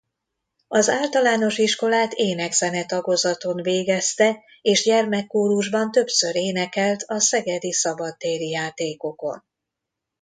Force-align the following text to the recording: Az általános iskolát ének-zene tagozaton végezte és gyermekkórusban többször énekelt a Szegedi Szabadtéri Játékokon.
Az 0.67 0.89
általános 0.89 1.57
iskolát 1.57 2.13
ének-zene 2.13 2.85
tagozaton 2.85 3.61
végezte 3.61 4.43
és 4.61 4.83
gyermekkórusban 4.83 5.91
többször 5.91 6.35
énekelt 6.35 7.03
a 7.07 7.19
Szegedi 7.19 7.71
Szabadtéri 7.71 8.49
Játékokon. 8.49 9.43